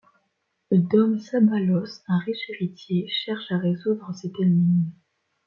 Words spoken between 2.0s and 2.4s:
un